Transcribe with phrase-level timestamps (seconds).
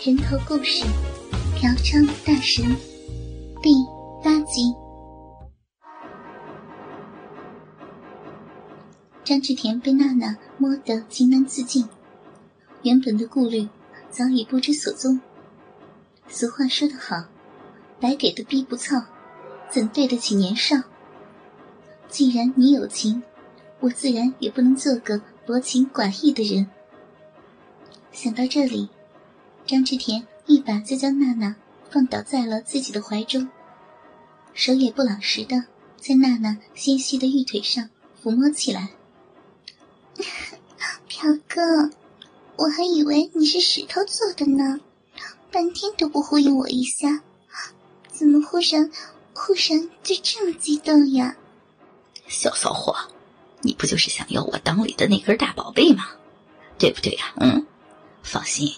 [0.00, 0.84] 人头故事，
[1.56, 2.64] 嫖娼大神
[3.60, 3.70] 第
[4.22, 4.72] 八集。
[9.24, 11.84] 张志田被娜娜摸得情难自禁，
[12.82, 13.68] 原本的顾虑
[14.08, 15.20] 早已不知所踪。
[16.28, 17.24] 俗话说得好，
[18.00, 19.04] 白给的逼不操，
[19.68, 20.76] 怎对得起年少？
[22.08, 23.20] 既然你有情，
[23.80, 26.68] 我自然也不能做个薄情寡义的人。
[28.12, 28.88] 想到这里。
[29.68, 31.54] 张志田一把就将娜娜
[31.90, 33.50] 放倒在了自己的怀中，
[34.54, 35.62] 手也不老实的
[35.98, 37.90] 在娜娜纤细的玉腿上
[38.24, 38.88] 抚摸起来。
[41.06, 41.90] 飘哥，
[42.56, 44.80] 我还以为你是石头做的呢，
[45.52, 47.20] 半天都不呼应我一下，
[48.10, 48.90] 怎么忽然
[49.34, 51.36] 忽然就这么激动呀？
[52.26, 52.96] 小骚货，
[53.60, 56.06] 你不就是想要我裆里的那根大宝贝吗？
[56.78, 57.34] 对不对呀？
[57.36, 57.66] 嗯，
[58.22, 58.72] 放心。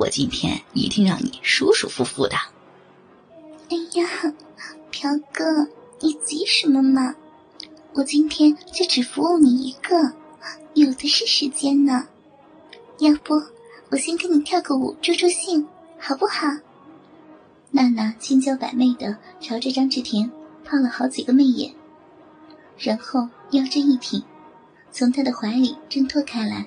[0.00, 2.34] 我今天一定让你舒舒服服的。
[3.68, 4.32] 哎呀，
[4.90, 5.68] 飘哥，
[6.00, 7.14] 你急什么嘛？
[7.92, 10.14] 我今天就只服务你一个，
[10.72, 12.08] 有的是时间呢。
[13.00, 13.34] 要不
[13.90, 16.46] 我先跟你跳个舞助助兴，好不好？
[17.70, 20.30] 娜娜千娇百媚的朝着张志田
[20.64, 21.74] 抛了好几个媚眼，
[22.78, 24.22] 然后腰肢一挺，
[24.90, 26.66] 从他的怀里挣脱开来。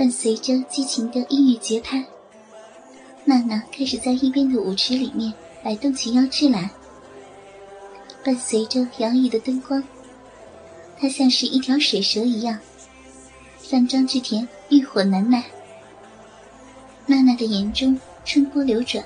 [0.00, 2.02] 伴随着激情的音乐节拍，
[3.26, 5.30] 娜娜开始在一边的舞池里面
[5.62, 6.70] 摆动起腰肢来。
[8.24, 9.84] 伴随着摇曳的灯光，
[10.98, 12.58] 她像是一条水蛇一样，
[13.68, 15.44] 让张志田欲火难耐。
[17.04, 19.04] 娜娜的眼中春波流转，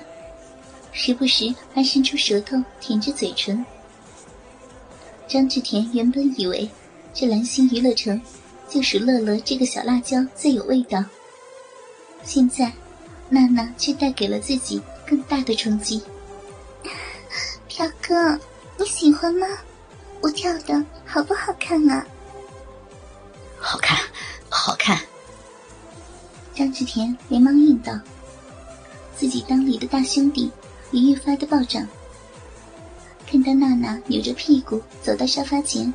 [0.93, 3.65] 时不时还伸出舌头舔着嘴唇。
[5.27, 6.69] 张志田原本以为
[7.13, 8.21] 这蓝星娱乐城。
[8.75, 11.01] 就属乐乐这个小辣椒最有味道。
[12.25, 12.73] 现在，
[13.29, 16.03] 娜娜却带给了自己更大的冲击。
[17.69, 18.37] 飘哥，
[18.77, 19.47] 你喜欢吗？
[20.19, 22.05] 我跳的好不好看啊？
[23.57, 23.97] 好看，
[24.49, 24.99] 好看。
[26.53, 27.97] 张志田连忙应道，
[29.15, 30.51] 自己当里的大兄弟
[30.91, 31.87] 也愈发的暴涨。
[33.25, 35.93] 看到娜娜扭着屁股走到沙发前，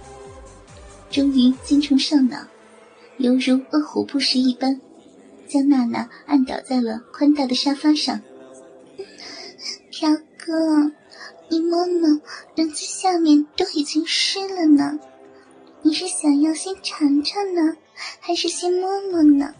[1.10, 2.38] 终于精虫上脑。
[3.20, 4.80] 犹如饿虎扑食一般，
[5.46, 8.18] 将娜娜按倒在了宽大的沙发上。
[9.90, 10.08] 飘
[10.38, 10.90] 哥，
[11.50, 12.08] 你摸摸，
[12.54, 14.98] 人家下面都已经湿了呢。
[15.82, 17.76] 你是想要先尝尝呢，
[18.20, 19.54] 还是先摸摸呢？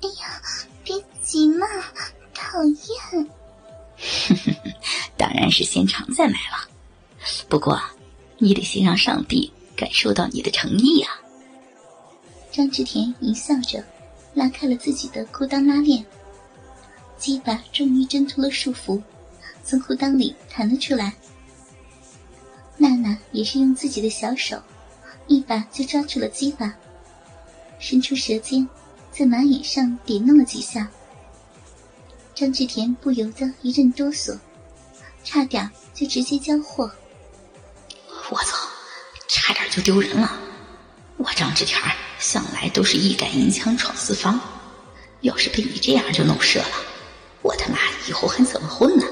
[0.00, 0.40] 哎呀，
[0.82, 1.66] 别急嘛，
[2.32, 3.28] 讨厌。
[5.18, 6.66] 当然是先尝再买了。
[7.46, 7.78] 不过，
[8.38, 11.08] 你得先让上帝感受到你的诚意呀。
[12.54, 13.82] 张志田一笑着，
[14.32, 16.06] 拉开了自己的裤裆拉链，
[17.18, 19.02] 鸡巴终于挣脱了束缚，
[19.64, 21.12] 从裤裆里弹了出来。
[22.76, 24.62] 娜娜也是用自己的小手，
[25.26, 26.72] 一把就抓住了鸡巴，
[27.80, 28.68] 伸出舌尖，
[29.10, 30.88] 在马眼上点弄了几下。
[32.36, 34.38] 张志田不由得一阵哆嗦，
[35.24, 36.88] 差点就直接交货。
[38.30, 38.56] 我操，
[39.26, 40.38] 差点就丢人了！
[41.24, 41.80] 我张志田
[42.18, 44.38] 向来都是一杆银枪闯四方，
[45.22, 46.68] 要是被你这样就弄射了，
[47.40, 49.06] 我他妈以后还怎么混呢？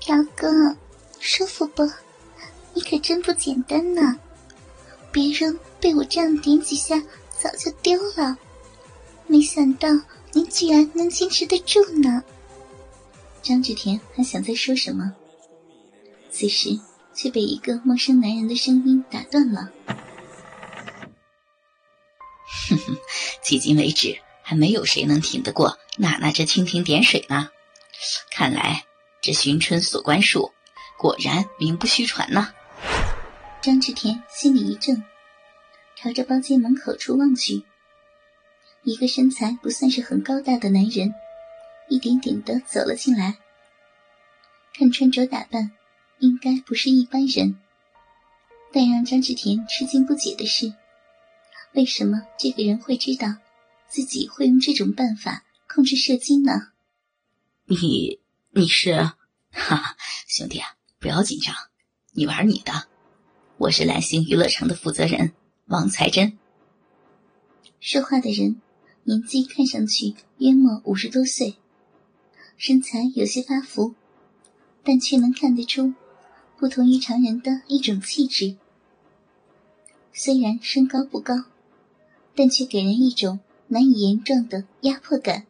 [0.00, 0.76] 飘哥，
[1.20, 1.88] 舒服不？
[2.74, 4.18] 你可真不简单呢，
[5.12, 7.00] 别人被我这样点几下
[7.38, 8.36] 早就丢了，
[9.28, 9.88] 没想到
[10.32, 12.20] 你居然能坚持得住呢。
[13.42, 15.14] 张志田还想再说什么，
[16.32, 16.76] 此时
[17.14, 19.70] 却被一个陌生男人的声音打断了。
[23.46, 27.48] 迄今为止还没有谁能挺得过娜娜这蜻蜓点水呢。
[28.28, 28.84] 看来
[29.20, 30.52] 这寻春锁关术
[30.98, 32.52] 果然名不虚传呢。
[33.62, 35.00] 张志田心里一怔，
[35.94, 37.62] 朝着包间门口处望去，
[38.82, 41.14] 一个身材不算是很高大的男人，
[41.88, 43.38] 一点点的走了进来。
[44.74, 45.70] 看穿着打扮，
[46.18, 47.60] 应该不是一般人。
[48.72, 50.74] 但让张志田吃惊不解的是。
[51.76, 53.36] 为什么这个人会知道
[53.86, 56.72] 自己会用这种办法控制射精呢？
[57.66, 58.18] 你
[58.50, 58.96] 你是，
[59.50, 59.94] 哈，
[60.26, 60.68] 兄弟啊，
[60.98, 61.54] 不要紧张，
[62.12, 62.88] 你玩你的，
[63.58, 65.34] 我是蓝星娱乐城的负责人
[65.66, 66.38] 王才珍。
[67.78, 68.62] 说话的人
[69.02, 71.56] 年纪看上去约莫五十多岁，
[72.56, 73.94] 身材有些发福，
[74.82, 75.92] 但却能看得出
[76.56, 78.56] 不同于常人的一种气质。
[80.14, 81.34] 虽然身高不高，
[82.36, 85.46] 但却给人一种难以言状的压迫感。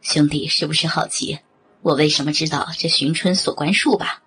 [0.00, 1.38] 兄弟，是不是好奇
[1.80, 4.22] 我为什么知道这寻春锁关术吧？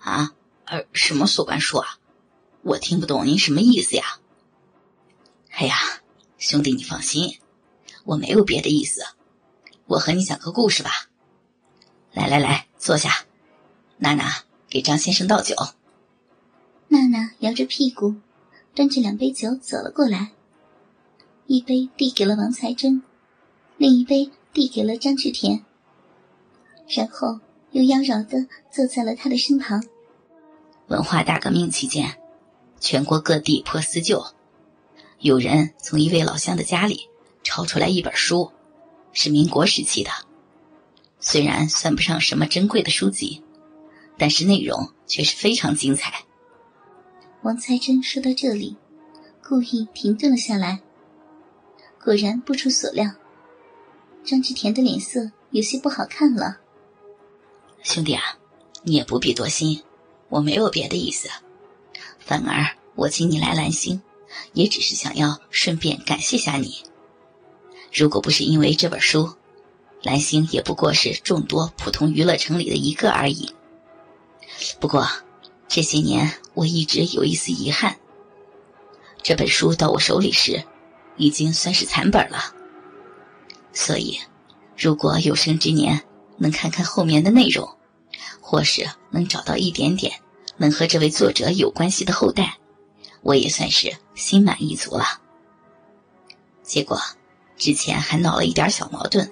[0.00, 0.32] 啊，
[0.64, 1.98] 呃，什么锁关术啊？
[2.62, 4.18] 我听不懂您什么意思呀？
[5.50, 5.76] 哎呀，
[6.38, 7.38] 兄弟，你放心，
[8.04, 9.02] 我没有别的意思。
[9.86, 10.90] 我和你讲个故事吧。
[12.12, 13.26] 来来来，坐下。
[13.98, 15.54] 娜娜，给张先生倒酒。
[16.88, 18.16] 娜娜摇着屁股，
[18.74, 20.32] 端着两杯酒走了过来，
[21.46, 23.02] 一杯递给了王才珍，
[23.76, 25.64] 另一杯递给了张志田，
[26.88, 27.38] 然后
[27.70, 29.84] 又妖娆的坐在了他的身旁。
[30.88, 32.18] 文化大革命期间，
[32.80, 34.24] 全国各地破四旧，
[35.20, 37.08] 有人从一位老乡的家里
[37.44, 38.50] 抄出来一本书，
[39.12, 40.10] 是民国时期的，
[41.20, 43.40] 虽然算不上什么珍贵的书籍，
[44.18, 46.24] 但是内容却是非常精彩。
[47.44, 48.74] 王才珍说到这里，
[49.46, 50.80] 故意停顿了下来。
[52.02, 53.10] 果然不出所料，
[54.24, 56.56] 张志田的脸色有些不好看了。
[57.82, 58.22] 兄弟啊，
[58.82, 59.82] 你也不必多心，
[60.30, 61.28] 我没有别的意思，
[62.18, 62.64] 反而
[62.94, 64.00] 我请你来兰星，
[64.54, 66.82] 也只是想要顺便感谢下你。
[67.92, 69.34] 如果不是因为这本书，
[70.02, 73.54] 兰星也不过是众多普通娱乐城里的一个而已。
[74.80, 75.06] 不过。
[75.74, 77.96] 这些年，我一直有一丝遗憾。
[79.24, 80.62] 这本书到我手里时，
[81.16, 82.54] 已经算是残本了。
[83.72, 84.20] 所以，
[84.78, 86.00] 如果有生之年
[86.36, 87.68] 能看看后面的内容，
[88.40, 90.20] 或是能找到一点点
[90.58, 92.56] 能和这位作者有关系的后代，
[93.22, 95.20] 我也算是心满意足了。
[96.62, 97.00] 结果，
[97.56, 99.28] 之前还闹了一点小矛盾，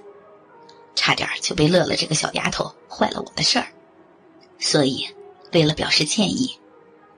[0.97, 3.69] 差点就被乐乐这个小丫头坏了我的事儿，
[4.59, 5.07] 所以。
[5.53, 6.59] 为了表示歉意，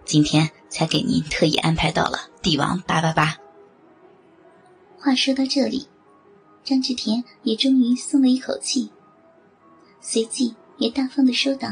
[0.05, 3.37] 今天才给您特意安排到了帝王八八八。
[4.99, 5.87] 话说到这里，
[6.65, 8.91] 张志田也终于松了一口气，
[10.01, 11.69] 随即也大方的说道：“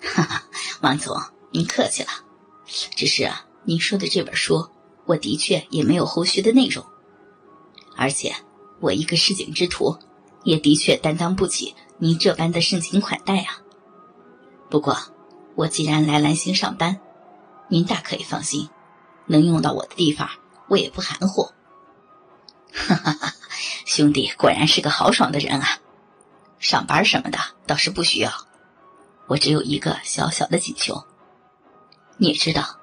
[0.00, 0.44] 哈哈，
[0.80, 1.14] 王总，
[1.50, 2.08] 您客气了。
[2.96, 3.30] 只是
[3.64, 4.66] 您说的这本书，
[5.04, 6.82] 我的确也没有后续的内容，
[7.94, 8.34] 而且
[8.80, 9.98] 我一个市井之徒，
[10.44, 13.60] 也的确担当不起您这般的盛情款待啊。
[14.70, 14.96] 不过。”
[15.54, 17.00] 我既然来兰星上班，
[17.68, 18.68] 您大可以放心，
[19.26, 20.28] 能用到我的地方，
[20.68, 21.50] 我也不含糊。
[22.72, 23.34] 哈哈哈，
[23.84, 25.78] 兄弟果然是个豪爽的人啊！
[26.58, 28.32] 上班什么的倒是不需要，
[29.26, 31.04] 我只有一个小小的请求。
[32.16, 32.78] 你也知道，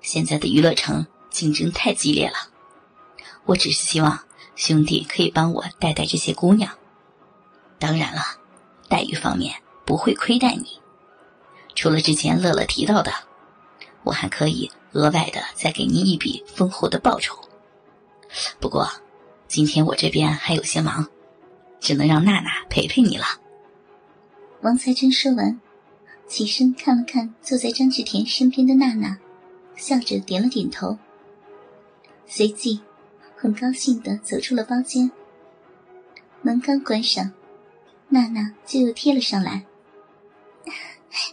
[0.00, 2.36] 现在的娱乐城竞争太激烈了，
[3.44, 4.18] 我只是希望
[4.56, 6.72] 兄弟可以帮我带带这些姑娘。
[7.78, 8.22] 当然了，
[8.88, 9.54] 待遇方面
[9.84, 10.80] 不会亏待你。
[11.78, 13.12] 除了之前乐乐提到的，
[14.02, 17.38] 我还可以额外的再给您一笔丰厚的报酬。
[18.58, 18.90] 不过，
[19.46, 21.06] 今天我这边还有些忙，
[21.78, 23.26] 只能让娜娜陪陪你了。
[24.62, 25.60] 王才珍说完，
[26.26, 29.16] 起身看了看坐在张志田身边的娜娜，
[29.76, 30.98] 笑着点了点头，
[32.26, 32.80] 随即
[33.36, 35.08] 很高兴的走出了包间。
[36.42, 37.30] 门刚关上，
[38.08, 39.64] 娜娜就又贴了上来。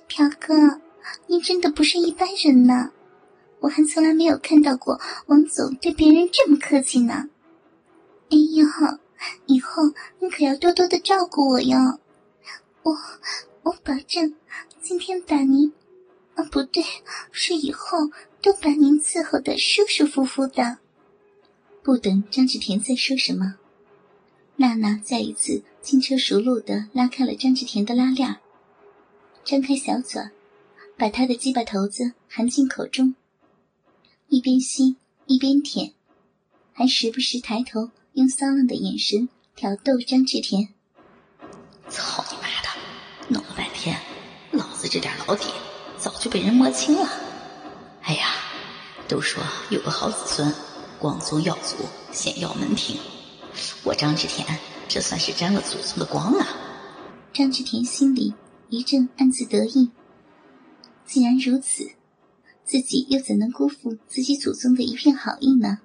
[0.08, 0.82] 朴哥，
[1.27, 2.91] 您真的不是一般人呢，
[3.60, 7.29] 我还从来没有看到过王总对别人这么客气呢。
[8.29, 8.65] 哎呦，
[9.46, 9.84] 以后
[10.20, 12.00] 您可要多多的照顾我哟，
[12.84, 12.98] 我
[13.63, 14.36] 我保证
[14.82, 15.74] 今天把您，
[16.36, 16.84] 啊不对，
[17.32, 17.98] 是以后
[18.41, 20.79] 都把您伺候的舒舒服服的。
[21.84, 23.55] 不等张志田再说什么，
[24.55, 28.38] 娜娜再一次轻车熟路的拉开了张志田的拉链。
[29.45, 30.19] 张开小嘴，
[30.97, 33.13] 把他的鸡巴头子含进口中，
[34.27, 34.95] 一边吸
[35.27, 35.93] 一边舔，
[36.73, 40.69] 还时不时抬头用骚浪的眼神挑逗张志田。
[41.89, 42.69] 操你妈的！
[43.27, 43.95] 弄了半天，
[44.49, 45.45] 老子这点老底
[45.95, 47.07] 早就被人摸清了。
[48.01, 48.25] 哎呀，
[49.07, 50.51] 都说有个好子孙，
[50.97, 51.75] 光宗耀祖，
[52.11, 52.99] 显耀门庭。
[53.83, 56.47] 我张志田这算是沾了祖宗的光啊！
[57.31, 58.33] 张志田心里。
[58.69, 59.91] 一阵暗自得意。
[61.05, 61.91] 既然如此，
[62.63, 65.79] 自己又怎能辜负自己祖宗的一片好意呢？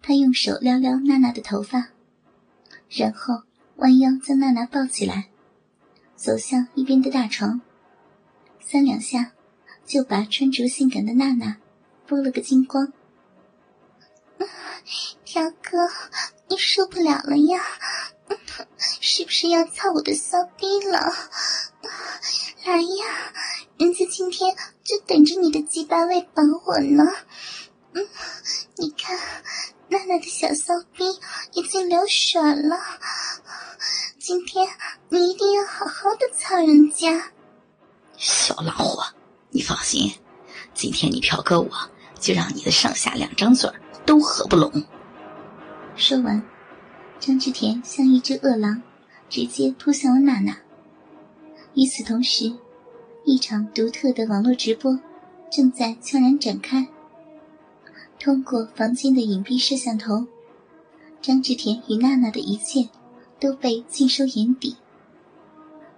[0.00, 1.88] 他用手撩撩娜娜的头发，
[2.88, 3.42] 然后
[3.76, 5.30] 弯腰将娜娜抱起来，
[6.14, 7.60] 走向一边的大床，
[8.60, 9.32] 三两下
[9.84, 11.58] 就把穿着性感的娜娜
[12.06, 12.92] 剥了个精光。
[15.24, 15.88] 条哥，
[16.48, 17.60] 你受不了了呀？
[18.78, 21.12] 是不是要操我的骚逼了？
[22.64, 23.32] 来呀，
[23.78, 27.04] 人家今天就等着你的鸡巴喂饱我呢。
[27.92, 28.06] 嗯，
[28.76, 29.18] 你看，
[29.88, 31.04] 娜娜的小骚逼
[31.52, 32.76] 已经流血了。
[34.18, 34.68] 今天
[35.08, 37.32] 你一定要好好的操人家。
[38.16, 39.00] 小老虎，
[39.50, 40.12] 你放心，
[40.74, 41.70] 今天你嫖哥我
[42.20, 43.70] 就让你的上下两张嘴
[44.04, 44.70] 都合不拢。
[45.96, 46.42] 说完，
[47.20, 48.80] 张志田像一只饿狼，
[49.28, 50.56] 直接扑向了娜娜。
[51.74, 52.54] 与此同时，
[53.24, 54.98] 一场独特的网络直播
[55.50, 56.88] 正在悄然展开。
[58.20, 60.26] 通过房间的隐蔽摄像头，
[61.20, 62.88] 张志田与娜娜的一切
[63.40, 64.76] 都被尽收眼底。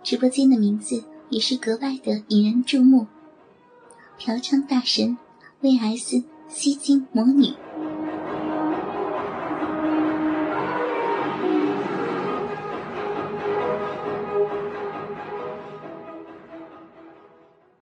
[0.03, 3.07] 直播间的名字也是格外的引人注目
[4.19, 5.17] ：“嫖娼大神
[5.63, 7.53] VS 吸金魔女。”